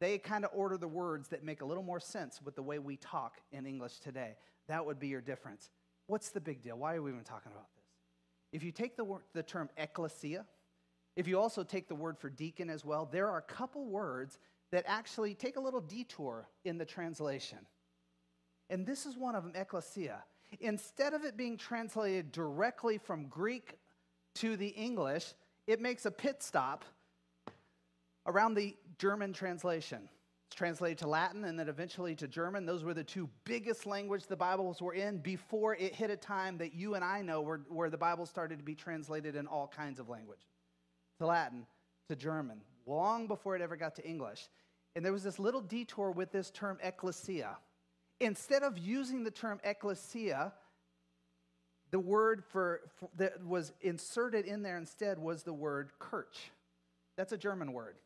[0.00, 2.78] they kind of order the words that make a little more sense with the way
[2.78, 4.36] we talk in English today.
[4.68, 5.70] That would be your difference.
[6.06, 6.76] What's the big deal?
[6.76, 7.84] Why are we even talking about this?
[8.52, 10.44] If you take the, word, the term ecclesia,
[11.16, 14.38] if you also take the word for deacon as well, there are a couple words
[14.72, 17.58] that actually take a little detour in the translation.
[18.68, 20.24] And this is one of them, ecclesia
[20.60, 23.78] instead of it being translated directly from Greek
[24.36, 25.34] to the English,
[25.66, 26.84] it makes a pit stop
[28.26, 30.08] around the German translation.
[30.48, 32.66] It's translated to Latin and then eventually to German.
[32.66, 36.58] Those were the two biggest languages the Bibles were in before it hit a time
[36.58, 39.66] that you and I know where, where the Bible started to be translated in all
[39.66, 40.46] kinds of language
[41.18, 41.66] to Latin,
[42.08, 44.48] to German, long before it ever got to English.
[44.96, 47.56] And there was this little detour with this term ecclesia.
[48.24, 50.52] Instead of using the term ecclesia,
[51.90, 56.50] the word for, for, that was inserted in there instead was the word kirch.
[57.16, 57.96] That's a German word.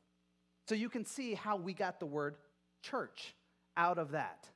[0.68, 2.36] So you can see how we got the word
[2.82, 3.34] church
[3.76, 4.46] out of that.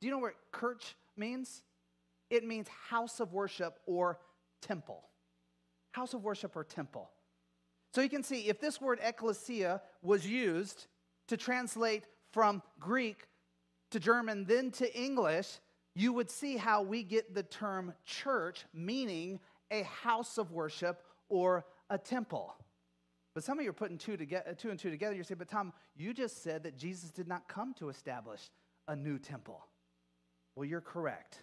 [0.00, 1.62] Do you know what kirch means?
[2.30, 4.18] It means house of worship or
[4.60, 5.04] temple.
[5.92, 7.10] House of worship or temple.
[7.94, 10.86] So you can see if this word ecclesia was used
[11.28, 13.26] to translate from Greek
[13.92, 15.48] to German, then to English,
[15.94, 21.64] you would see how we get the term church, meaning a house of worship or
[21.90, 22.54] a temple.
[23.34, 25.14] But some of you are putting two, together, two and two together.
[25.14, 28.40] You say, but Tom, you just said that Jesus did not come to establish
[28.88, 29.64] a new temple.
[30.54, 31.42] Well, you're correct.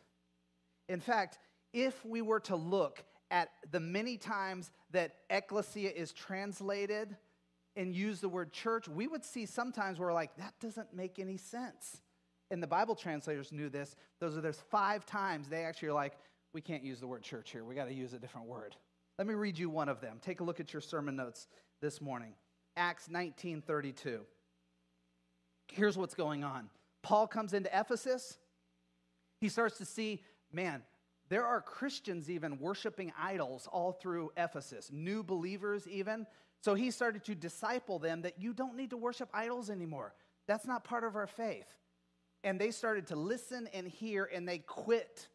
[0.87, 1.39] In fact,
[1.73, 7.15] if we were to look at the many times that ecclesia is translated
[7.75, 11.37] and use the word church, we would see sometimes we're like, that doesn't make any
[11.37, 12.01] sense.
[12.51, 13.95] And the Bible translators knew this.
[14.19, 16.17] Those are there's five times they actually are like,
[16.53, 17.63] we can't use the word church here.
[17.63, 18.75] We got to use a different word.
[19.17, 20.17] Let me read you one of them.
[20.21, 21.47] Take a look at your sermon notes
[21.81, 22.33] this morning.
[22.75, 24.21] Acts 19:32.
[25.71, 26.69] Here's what's going on.
[27.03, 28.39] Paul comes into Ephesus.
[29.39, 30.81] He starts to see, man,
[31.29, 36.25] there are Christians even worshiping idols all through Ephesus, new believers even.
[36.61, 40.13] So he started to disciple them that you don't need to worship idols anymore.
[40.47, 41.67] That's not part of our faith.
[42.43, 45.27] And they started to listen and hear and they quit.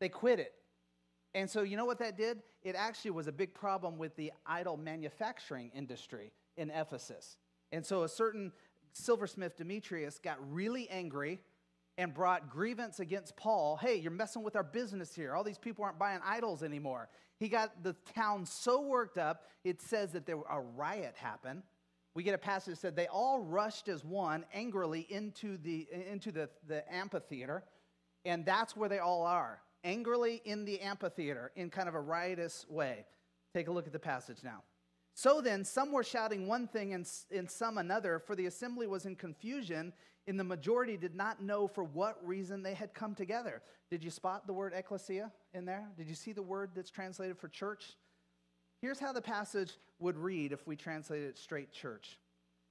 [0.00, 0.52] They quit it.
[1.34, 2.42] And so you know what that did?
[2.62, 7.36] It actually was a big problem with the idol manufacturing industry in Ephesus.
[7.70, 8.52] And so a certain
[8.92, 11.40] silversmith Demetrius got really angry
[11.98, 13.76] and brought grievance against Paul.
[13.76, 15.34] Hey, you're messing with our business here.
[15.34, 17.08] All these people aren't buying idols anymore.
[17.38, 21.62] He got the town so worked up, it says that there a riot happened.
[22.18, 26.32] We get a passage that said they all rushed as one angrily into the into
[26.32, 27.62] the, the amphitheater,
[28.24, 29.60] and that's where they all are.
[29.84, 33.06] Angrily in the amphitheater in kind of a riotous way.
[33.54, 34.64] Take a look at the passage now.
[35.14, 39.06] So then, some were shouting one thing and, and some another, for the assembly was
[39.06, 39.92] in confusion,
[40.26, 43.62] and the majority did not know for what reason they had come together.
[43.92, 45.86] Did you spot the word ecclesia in there?
[45.96, 47.96] Did you see the word that's translated for church?
[48.80, 52.18] Here's how the passage would read if we translated it straight church.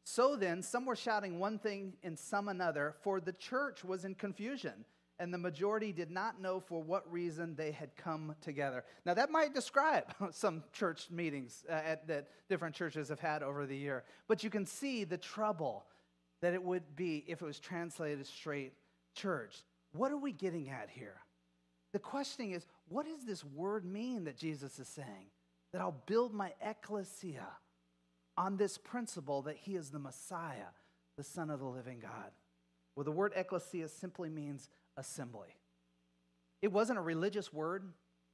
[0.03, 4.15] So then, some were shouting one thing and some another, for the church was in
[4.15, 4.85] confusion
[5.19, 8.83] and the majority did not know for what reason they had come together.
[9.05, 13.65] Now, that might describe some church meetings uh, at, that different churches have had over
[13.65, 15.85] the year, but you can see the trouble
[16.41, 18.73] that it would be if it was translated straight
[19.15, 19.63] church.
[19.93, 21.15] What are we getting at here?
[21.93, 25.31] The question is, what does this word mean that Jesus is saying?
[25.73, 27.47] That I'll build my ecclesia
[28.37, 30.71] on this principle that he is the Messiah,
[31.17, 32.31] the Son of the living God.
[32.95, 35.55] Well, the word ecclesia simply means assembly.
[36.61, 37.91] It wasn't a religious word.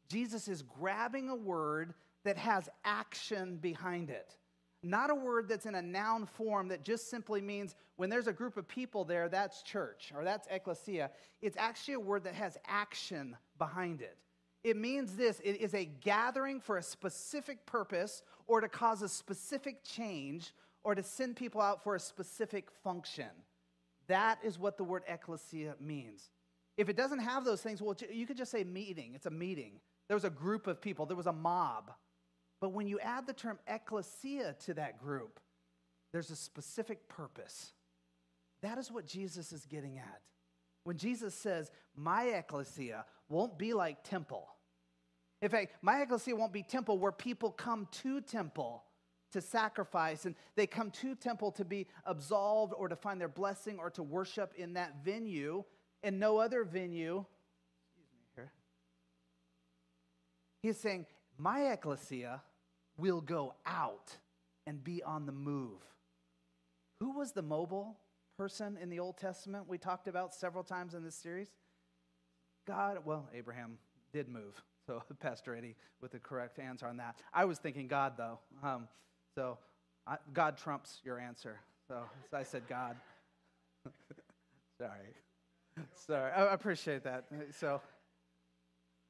[0.08, 1.94] Jesus is grabbing a word
[2.24, 4.38] that has action behind it.
[4.82, 8.34] Not a word that's in a noun form that just simply means when there's a
[8.34, 11.12] group of people there, that's church or that's ecclesia.
[11.42, 14.18] It's actually a word that has action behind it.
[14.64, 19.10] It means this it is a gathering for a specific purpose or to cause a
[19.10, 23.30] specific change or to send people out for a specific function.
[24.08, 26.30] That is what the word ecclesia means.
[26.78, 29.14] If it doesn't have those things, well, you could just say meeting.
[29.16, 29.80] It's a meeting.
[30.08, 31.92] There was a group of people, there was a mob.
[32.60, 35.40] But when you add the term ecclesia to that group,
[36.12, 37.74] there's a specific purpose.
[38.62, 40.22] That is what Jesus is getting at.
[40.84, 44.48] When Jesus says, My ecclesia won't be like temple.
[45.42, 48.84] In fact, my ecclesia won't be temple where people come to temple
[49.34, 53.78] to sacrifice and they come to temple to be absolved or to find their blessing
[53.80, 55.64] or to worship in that venue
[56.04, 57.26] and no other venue.
[57.90, 58.52] Excuse me here.
[60.62, 61.08] He's saying,
[61.38, 62.42] My ecclesia
[62.98, 64.16] will go out
[64.68, 65.82] and be on the move.
[67.00, 67.98] Who was the mobile
[68.38, 71.50] person in the Old Testament we talked about several times in this series?
[72.66, 73.78] God, well, Abraham
[74.12, 74.62] did move.
[74.86, 77.16] So, Pastor Eddie with the correct answer on that.
[77.34, 78.40] I was thinking God, though.
[78.62, 78.90] Um,
[79.34, 79.58] so,
[80.06, 81.58] I, God trumps your answer.
[81.88, 82.98] So, so I said God.
[84.78, 85.16] Sorry.
[86.06, 87.28] Sorry, I appreciate that.
[87.58, 87.80] So,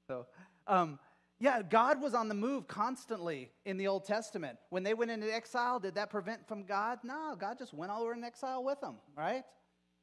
[0.08, 0.28] so,
[0.68, 1.00] um,
[1.40, 4.58] yeah, God was on the move constantly in the Old Testament.
[4.70, 7.00] When they went into exile, did that prevent from God?
[7.04, 9.44] No, God just went all over in exile with them, right?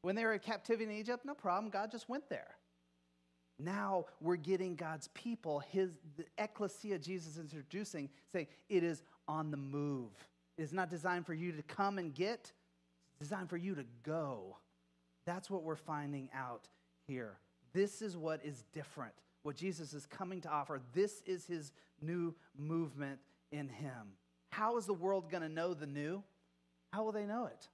[0.02, 1.70] When they were in captivity in Egypt, no problem.
[1.70, 2.56] God just went there.
[3.62, 9.50] Now we're getting God's people, his the ecclesia Jesus is introducing, saying it is on
[9.50, 10.10] the move.
[10.56, 12.52] It is not designed for you to come and get,
[13.10, 14.56] it's designed for you to go.
[15.26, 16.68] That's what we're finding out
[17.06, 17.38] here
[17.72, 20.80] This is what is different, what Jesus is coming to offer.
[20.92, 23.20] This is his new movement
[23.52, 24.14] in him.
[24.50, 26.22] How is the world going to know the new?
[26.92, 27.68] How will they know it?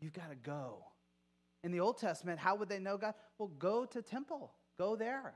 [0.00, 0.84] You've got to go.
[1.62, 3.14] In the Old Testament, how would they know God?
[3.38, 5.34] Well, go to temple, go there.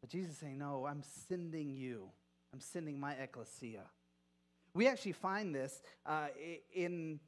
[0.00, 2.08] But Jesus is saying, No, I'm sending you.
[2.52, 3.82] I'm sending my ecclesia.
[4.74, 6.28] We actually find this uh,
[6.72, 7.20] in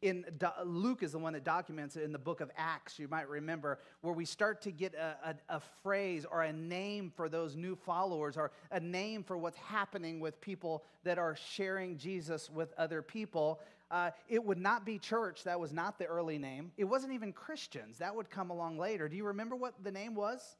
[0.00, 0.24] in
[0.64, 3.80] Luke is the one that documents it in the book of Acts, you might remember,
[4.00, 7.74] where we start to get a, a, a, phrase or a name for those new
[7.74, 13.02] followers or a name for what's happening with people that are sharing Jesus with other
[13.02, 13.58] people.
[13.90, 16.72] Uh, it would not be church, that was not the early name.
[16.76, 19.08] It wasn't even Christians, that would come along later.
[19.08, 20.56] Do you remember what the name was?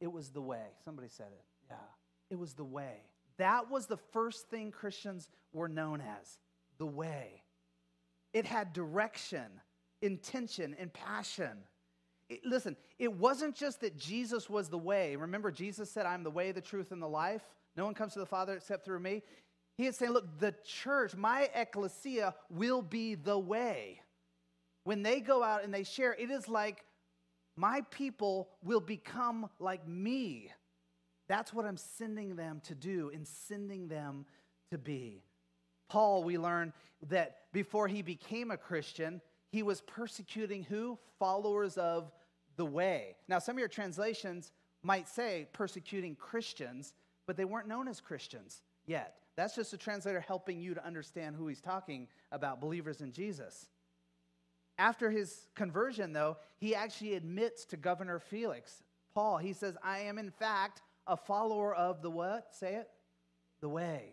[0.00, 0.64] It was the way.
[0.84, 1.44] Somebody said it.
[1.68, 1.76] Yeah,
[2.30, 3.02] it was the way.
[3.38, 6.38] That was the first thing Christians were known as
[6.78, 7.42] the way.
[8.32, 9.46] It had direction,
[10.02, 11.64] intention, and passion.
[12.28, 15.16] It, listen, it wasn't just that Jesus was the way.
[15.16, 17.42] Remember, Jesus said, I'm the way, the truth, and the life.
[17.76, 19.22] No one comes to the Father except through me.
[19.76, 24.00] He is saying, Look, the church, my ecclesia, will be the way.
[24.84, 26.84] When they go out and they share, it is like
[27.56, 30.52] my people will become like me.
[31.28, 34.26] That's what I'm sending them to do and sending them
[34.70, 35.24] to be.
[35.88, 36.72] Paul, we learn
[37.08, 40.98] that before he became a Christian, he was persecuting who?
[41.18, 42.12] Followers of
[42.56, 43.16] the way.
[43.28, 46.94] Now, some of your translations might say persecuting Christians,
[47.26, 49.16] but they weren't known as Christians yet.
[49.36, 53.66] That's just a translator helping you to understand who he's talking about, believers in Jesus.
[54.78, 58.82] After his conversion, though, he actually admits to Governor Felix,
[59.14, 62.54] Paul, he says, I am in fact a follower of the what?
[62.54, 62.88] Say it?
[63.60, 64.12] The way.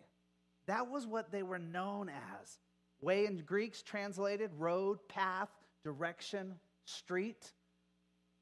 [0.67, 2.59] That was what they were known as.
[3.01, 5.49] Way in Greeks translated road, path,
[5.83, 6.55] direction,
[6.85, 7.51] street.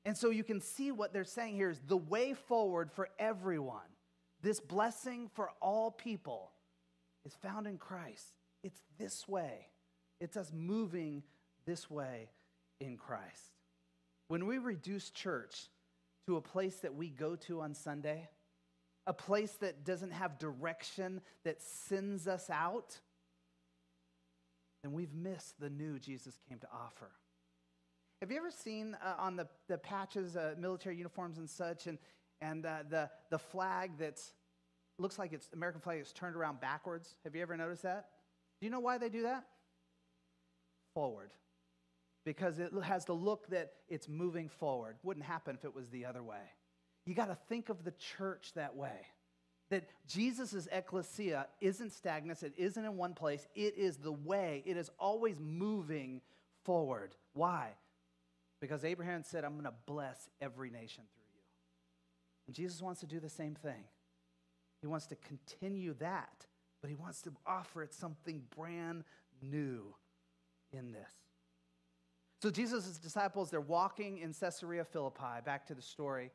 [0.06, 3.82] And so you can see what they're saying here is the way forward for everyone.
[4.41, 6.51] This blessing for all people
[7.25, 8.34] is found in Christ.
[8.63, 9.67] It's this way.
[10.19, 11.23] It's us moving
[11.65, 12.30] this way
[12.80, 13.56] in Christ.
[14.27, 15.69] When we reduce church
[16.25, 18.30] to a place that we go to on Sunday,
[19.06, 22.99] a place that doesn't have direction, that sends us out,
[24.84, 27.10] then we've missed the new Jesus came to offer.
[28.21, 31.97] Have you ever seen uh, on the, the patches, uh, military uniforms and such, and,
[32.41, 34.19] and the, the flag that
[34.97, 37.15] looks like it's American flag is turned around backwards?
[37.23, 38.08] Have you ever noticed that?
[38.60, 39.45] Do you know why they do that?
[40.93, 41.32] Forward.
[42.25, 44.97] Because it has the look that it's moving forward.
[45.04, 46.43] Wouldn't happen if it was the other way.
[47.06, 49.08] You got to think of the church that way.
[49.69, 54.75] That Jesus' ecclesia isn't stagnant, it isn't in one place, it is the way, it
[54.75, 56.21] is always moving
[56.65, 57.15] forward.
[57.34, 57.69] Why?
[58.60, 61.20] Because Abraham said, I'm going to bless every nation through.
[62.52, 63.86] And Jesus wants to do the same thing.
[64.82, 66.46] He wants to continue that,
[66.82, 69.06] but he wants to offer it something brand
[69.42, 69.96] new
[70.74, 71.14] in this.
[72.42, 76.30] So Jesus' disciples, they're walking in Caesarea Philippi, back to the story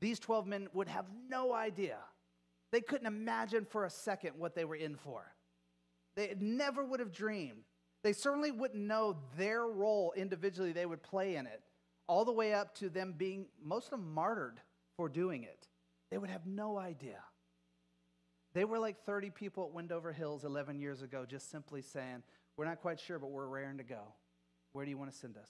[0.00, 1.98] these 12 men would have no idea.
[2.72, 5.22] They couldn't imagine for a second what they were in for.
[6.16, 7.62] They never would have dreamed.
[8.02, 11.62] They certainly wouldn't know their role individually they would play in it,
[12.08, 14.60] all the way up to them being, most of them, martyred
[15.00, 15.66] for doing it.
[16.10, 17.22] They would have no idea.
[18.52, 22.22] They were like 30 people at Wendover Hills 11 years ago, just simply saying,
[22.58, 24.02] We're not quite sure, but we're raring to go.
[24.74, 25.48] Where do you want to send us?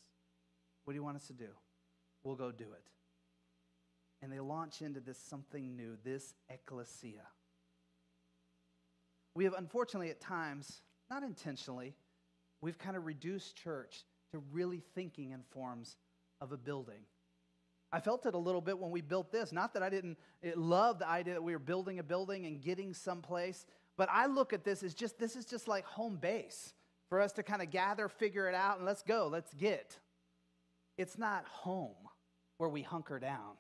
[0.85, 1.49] What do you want us to do?
[2.23, 2.85] We'll go do it
[4.23, 7.27] and they launch into this something new, this ecclesia.
[9.35, 11.97] We have, unfortunately, at times, not intentionally,
[12.61, 15.97] we've kind of reduced church to really thinking in forms
[16.41, 17.01] of a building.
[17.93, 19.53] I felt it a little bit when we built this.
[19.53, 20.17] Not that I didn't
[20.55, 24.53] love the idea that we were building a building and getting someplace, but I look
[24.53, 26.73] at this as just this is just like home base
[27.09, 29.99] for us to kind of gather, figure it out, and let's go, let's get.
[30.97, 31.97] It's not home
[32.59, 33.57] where we hunker down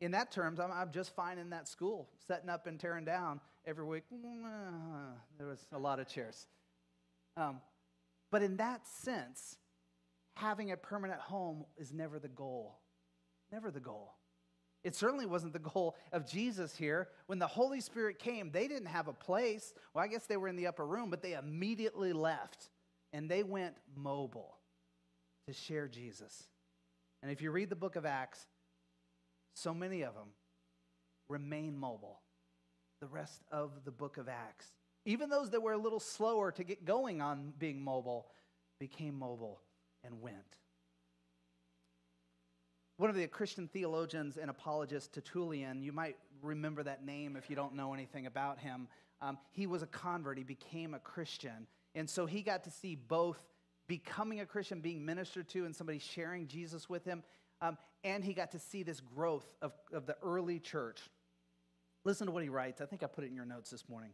[0.00, 3.40] in that terms, I'm, I'm, just fine in that school, setting up and tearing down
[3.66, 4.04] every week.
[5.38, 6.46] There was a lot of chairs.
[7.36, 7.60] Um,
[8.30, 9.56] but in that sense,
[10.34, 12.78] having a permanent home is never the goal.
[13.52, 14.14] Never the goal.
[14.84, 17.08] It certainly wasn't the goal of Jesus here.
[17.26, 19.74] When the Holy Spirit came, they didn't have a place.
[19.92, 22.70] Well, I guess they were in the upper room, but they immediately left
[23.12, 24.58] and they went mobile
[25.48, 26.46] to share Jesus.
[27.22, 28.46] And if you read the book of Acts,
[29.54, 30.28] so many of them
[31.28, 32.20] remain mobile
[33.00, 34.72] the rest of the book of Acts.
[35.04, 38.26] Even those that were a little slower to get going on being mobile
[38.78, 39.60] became mobile
[40.04, 40.58] and went.
[42.98, 47.56] One of the Christian theologians and apologists, Tertullian, you might remember that name if you
[47.56, 48.88] don't know anything about him.
[49.20, 51.66] Um, he was a convert, he became a Christian.
[51.94, 53.38] And so he got to see both
[53.86, 57.22] becoming a Christian, being ministered to, and somebody sharing Jesus with him.
[57.60, 61.00] Um, and he got to see this growth of, of the early church.
[62.04, 62.80] Listen to what he writes.
[62.80, 64.10] I think I put it in your notes this morning.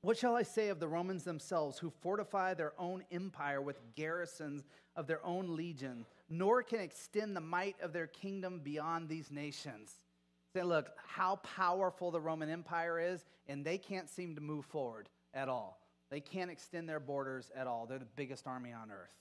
[0.00, 4.64] What shall I say of the Romans themselves, who fortify their own empire with garrisons
[4.94, 9.92] of their own legion, nor can extend the might of their kingdom beyond these nations?
[10.52, 15.08] Say, look, how powerful the Roman Empire is, and they can't seem to move forward
[15.34, 15.80] at all.
[16.10, 17.86] They can't extend their borders at all.
[17.86, 19.14] They're the biggest army on earth.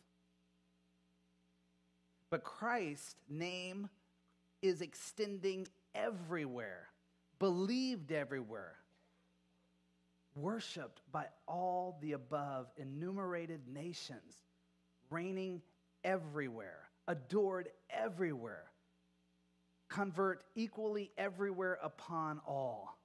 [2.29, 3.89] But Christ's name
[4.61, 6.87] is extending everywhere,
[7.39, 8.75] believed everywhere,
[10.37, 14.43] worshiped by all the above enumerated nations,
[15.09, 15.61] reigning
[16.03, 18.65] everywhere, adored everywhere,
[19.89, 22.97] convert equally everywhere upon all.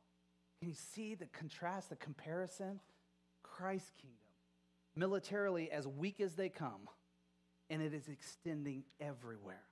[0.61, 2.81] Can you see the contrast, the comparison?
[3.43, 4.19] Christ's kingdom,
[4.97, 6.89] militarily as weak as they come,
[7.69, 9.65] and it is extending everywhere.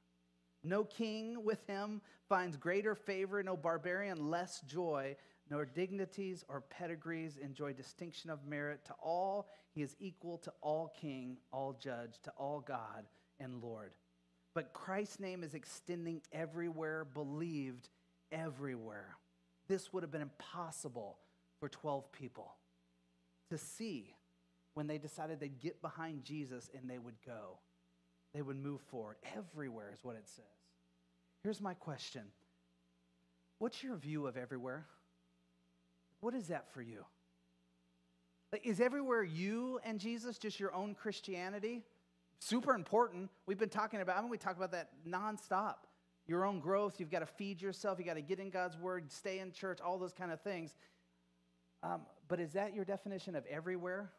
[0.62, 5.16] No king with him finds greater favor, no barbarian less joy,
[5.50, 8.84] nor dignities or pedigrees enjoy distinction of merit.
[8.86, 13.04] To all, he is equal to all king, all judge, to all God
[13.40, 13.92] and Lord.
[14.54, 17.88] But Christ's name is extending everywhere, believed
[18.30, 19.16] everywhere.
[19.68, 21.18] This would have been impossible
[21.58, 22.54] for 12 people
[23.50, 24.14] to see
[24.74, 27.58] when they decided they'd get behind Jesus and they would go.
[28.34, 29.16] They would move forward.
[29.36, 30.44] Everywhere is what it says.
[31.42, 32.22] Here's my question
[33.58, 34.86] What's your view of everywhere?
[36.20, 37.04] What is that for you?
[38.64, 41.82] Is everywhere you and Jesus just your own Christianity?
[42.40, 43.30] Super important.
[43.46, 45.76] We've been talking about, I mean, we talk about that nonstop.
[46.26, 49.10] Your own growth, you've got to feed yourself, you've got to get in God's word,
[49.10, 50.76] stay in church, all those kind of things.
[51.82, 54.10] Um, but is that your definition of everywhere?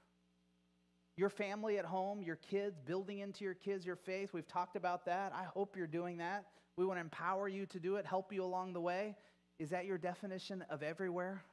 [1.17, 4.33] Your family at home, your kids, building into your kids your faith.
[4.33, 5.33] We've talked about that.
[5.35, 6.45] I hope you're doing that.
[6.77, 9.15] We want to empower you to do it, help you along the way.
[9.59, 11.43] Is that your definition of everywhere?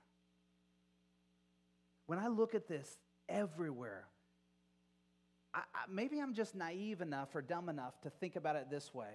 [2.09, 2.97] When I look at this,
[3.29, 4.07] everywhere,
[5.53, 8.95] I, I, maybe I'm just naive enough or dumb enough to think about it this
[8.95, 9.11] way.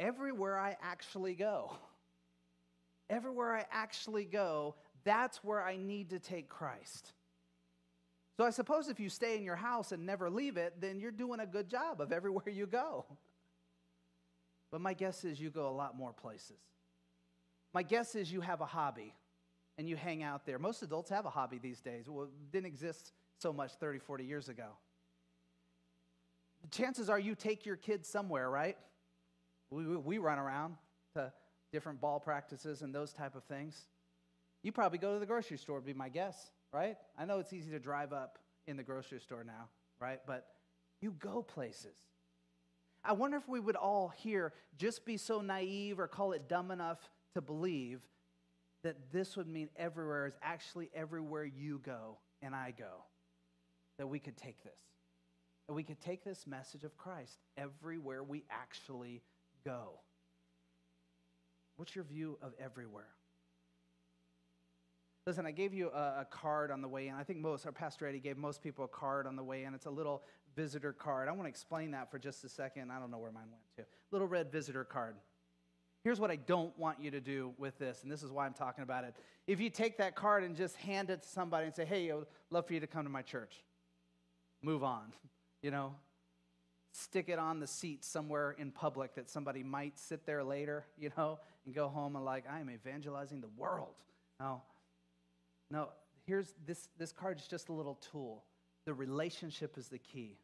[0.00, 1.70] Everywhere I actually go,
[3.10, 7.12] everywhere I actually go, that's where I need to take Christ.
[8.38, 11.10] So I suppose if you stay in your house and never leave it, then you're
[11.10, 13.04] doing a good job of everywhere you go.
[14.70, 16.60] But my guess is you go a lot more places.
[17.72, 19.14] My guess is you have a hobby
[19.78, 20.58] and you hang out there.
[20.58, 22.08] Most adults have a hobby these days.
[22.08, 24.66] Well, it didn't exist so much 30, 40 years ago.
[26.62, 28.76] The chances are you take your kids somewhere, right?
[29.70, 30.74] We, we run around
[31.14, 31.32] to
[31.72, 33.86] different ball practices and those type of things.
[34.64, 36.96] You probably go to the grocery store, would be my guess, right?
[37.16, 39.68] I know it's easy to drive up in the grocery store now,
[40.00, 40.18] right?
[40.26, 40.46] But
[41.00, 41.96] you go places.
[43.04, 46.72] I wonder if we would all here just be so naive or call it dumb
[46.72, 46.98] enough
[47.34, 48.00] to believe
[48.82, 53.04] that this would mean everywhere is actually everywhere you go and I go.
[53.98, 54.78] That we could take this.
[55.66, 59.22] That we could take this message of Christ everywhere we actually
[59.64, 60.00] go.
[61.76, 63.08] What's your view of everywhere?
[65.26, 67.14] Listen, I gave you a, a, card on the way in.
[67.14, 69.74] I think most, our Pastor Eddie gave most people a card on the way in.
[69.74, 70.22] It's a little
[70.56, 71.28] visitor card.
[71.28, 72.90] I want to explain that for just a second.
[72.90, 73.84] I don't know where mine went to.
[74.10, 75.16] Little red visitor card.
[76.08, 78.54] Here's what I don't want you to do with this, and this is why I'm
[78.54, 79.14] talking about it.
[79.46, 82.14] If you take that card and just hand it to somebody and say, hey, I
[82.14, 83.62] would love for you to come to my church,
[84.62, 85.12] move on.
[85.60, 85.96] You know,
[86.92, 91.10] stick it on the seat somewhere in public that somebody might sit there later, you
[91.14, 93.96] know, and go home and like, I am evangelizing the world.
[94.40, 94.62] No,
[95.70, 95.88] no,
[96.24, 98.44] here's this, this card is just a little tool.
[98.86, 100.38] The relationship is the key.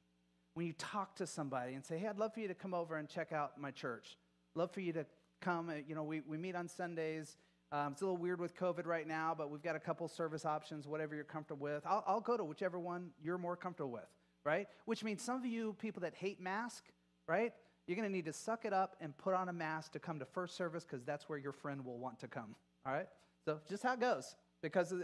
[0.52, 2.96] When you talk to somebody and say, hey, I'd love for you to come over
[2.96, 4.18] and check out my church.
[4.54, 5.06] Love for you to
[5.40, 5.68] come.
[5.68, 7.36] Uh, you know, we, we meet on Sundays.
[7.72, 10.44] Um, it's a little weird with COVID right now, but we've got a couple service
[10.44, 11.82] options, whatever you're comfortable with.
[11.86, 14.08] I'll, I'll go to whichever one you're more comfortable with,
[14.44, 14.68] right?
[14.84, 16.84] Which means some of you people that hate mask,
[17.26, 17.52] right?
[17.86, 20.18] You're going to need to suck it up and put on a mask to come
[20.20, 22.54] to first service because that's where your friend will want to come,
[22.86, 23.08] all right?
[23.44, 24.94] So just how it goes because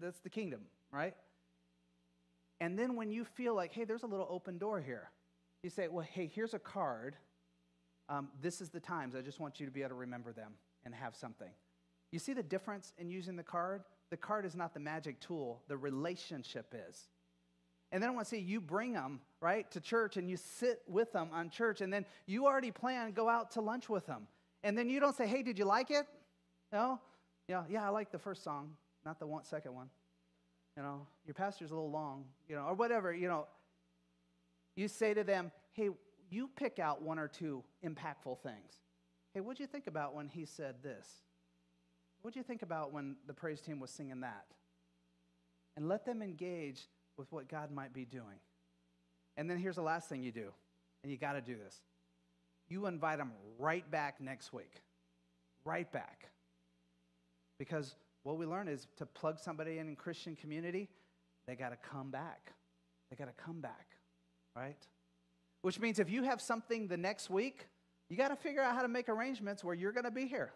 [0.00, 0.60] that's the kingdom,
[0.90, 1.14] right?
[2.60, 5.10] And then when you feel like, hey, there's a little open door here,
[5.62, 7.16] you say, well, hey, here's a card.
[8.08, 9.14] Um, this is the times.
[9.14, 10.52] I just want you to be able to remember them
[10.84, 11.50] and have something.
[12.10, 13.84] You see the difference in using the card?
[14.10, 17.08] The card is not the magic tool, the relationship is.
[17.90, 20.82] And then I want to see you bring them, right, to church and you sit
[20.86, 21.82] with them on church.
[21.82, 24.26] And then you already plan, go out to lunch with them.
[24.64, 26.06] And then you don't say, hey, did you like it?
[26.72, 27.00] No?
[27.48, 28.70] Yeah, yeah, I like the first song,
[29.04, 29.90] not the one, second one.
[30.76, 33.46] You know, your pastor's a little long, you know, or whatever, you know.
[34.74, 35.90] You say to them, hey,
[36.32, 38.80] you pick out one or two impactful things.
[39.34, 41.06] Hey, what'd you think about when he said this?
[42.22, 44.46] What'd you think about when the praise team was singing that?
[45.76, 48.40] And let them engage with what God might be doing.
[49.36, 50.50] And then here's the last thing you do,
[51.02, 51.80] and you got to do this.
[52.68, 54.82] You invite them right back next week.
[55.64, 56.28] Right back.
[57.58, 60.88] Because what we learn is to plug somebody in in Christian community,
[61.46, 62.52] they got to come back.
[63.10, 63.86] They got to come back,
[64.56, 64.76] right?
[65.62, 67.68] Which means if you have something the next week,
[68.10, 70.52] you got to figure out how to make arrangements where you're going to be here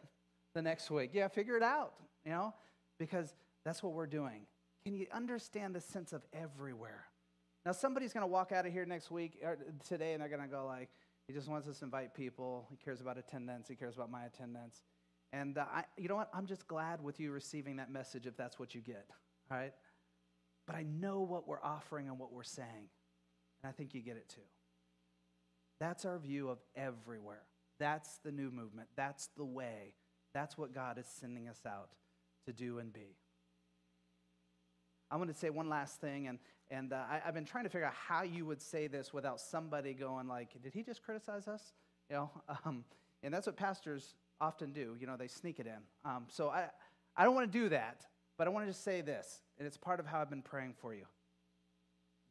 [0.54, 1.11] the next week.
[1.12, 1.94] Yeah, figure it out,
[2.24, 2.52] you know,
[2.98, 3.34] because
[3.64, 4.46] that's what we're doing.
[4.84, 7.04] Can you understand the sense of everywhere?
[7.64, 10.42] Now, somebody's going to walk out of here next week, or today, and they're going
[10.42, 10.90] to go like,
[11.26, 12.66] he just wants us to invite people.
[12.70, 13.66] He cares about attendance.
[13.68, 14.82] He cares about my attendance.
[15.32, 16.30] And uh, I, you know what?
[16.32, 19.07] I'm just glad with you receiving that message if that's what you get,
[19.50, 19.72] all right?
[20.66, 22.88] But I know what we're offering and what we're saying.
[23.62, 24.40] And I think you get it too.
[25.81, 27.43] That's our view of everywhere.
[27.79, 28.89] That's the new movement.
[28.97, 29.95] That's the way.
[30.33, 31.91] That's what God is sending us out
[32.47, 33.16] to do and be.
[35.11, 36.39] I want to say one last thing, and,
[36.70, 39.41] and uh, I, have been trying to figure out how you would say this without
[39.41, 41.72] somebody going like, did he just criticize us?
[42.11, 42.31] You know,
[42.64, 42.85] um,
[43.22, 44.97] and that's what pastors often do.
[44.99, 45.79] You know, they sneak it in.
[46.05, 46.66] Um, so I,
[47.16, 48.05] I don't want to do that,
[48.37, 50.74] but I want to just say this, and it's part of how I've been praying
[50.81, 51.05] for you.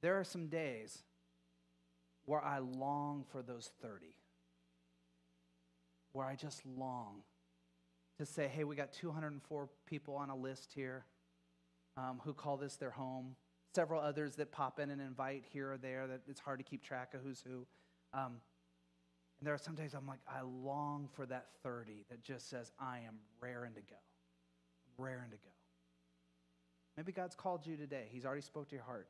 [0.02, 1.04] There are some days
[2.26, 4.08] where I long for those 30,
[6.12, 7.22] where I just long
[8.18, 11.06] to say, hey, we got 204 people on a list here
[11.98, 13.36] um, who call this their home,
[13.76, 16.84] several others that pop in and invite here or there that it's hard to keep
[16.84, 17.66] track of who's who.
[18.14, 18.38] Um,
[19.40, 22.72] and there are some days I'm like, I long for that 30 that just says,
[22.80, 23.98] I am raring to go.
[24.98, 25.52] raring to go.
[26.96, 28.06] Maybe God's called you today.
[28.10, 29.10] He's already spoke to your heart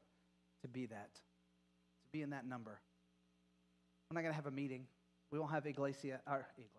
[0.64, 2.80] to be that, to be in that number.
[4.10, 4.86] We're not going to have a meeting.
[5.32, 6.70] We won't have iglesia, or iglesia.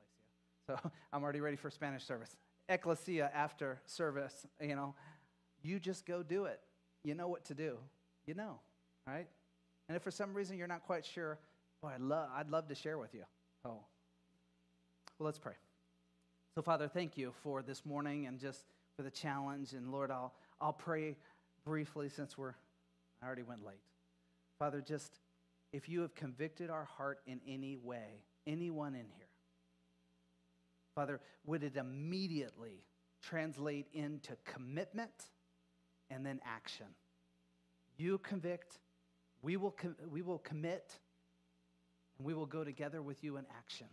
[0.67, 2.37] So I'm already ready for Spanish service.
[2.69, 4.95] Ecclesia after service, you know.
[5.63, 6.61] You just go do it.
[7.05, 7.79] You know what to do.
[8.27, 8.59] You know,
[9.07, 9.27] right?
[9.89, 11.39] And if for some reason you're not quite sure,
[11.81, 13.25] boy, I'd love, I'd love to share with you.
[13.65, 13.81] Oh.
[15.19, 15.55] Well, let's pray.
[16.55, 18.65] So, Father, thank you for this morning and just
[18.97, 19.73] for the challenge.
[19.73, 21.17] And Lord, I'll, I'll pray
[21.65, 22.55] briefly since we're,
[23.23, 23.81] I already went late.
[24.59, 25.21] Father, just
[25.77, 29.29] if you have convicted our heart in any way, anyone in here,
[30.95, 32.83] Father, would it immediately
[33.23, 35.13] translate into commitment
[36.09, 36.87] and then action?
[37.99, 38.79] You convict,
[39.43, 40.99] we will, com- we will commit,
[42.17, 43.89] and we will go together with you in action.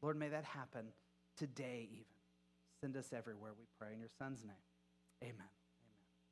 [0.00, 0.86] Lord, may that happen
[1.36, 2.04] today, even.
[2.80, 4.54] Send us everywhere, we pray in your Son's name.
[5.24, 5.55] Amen.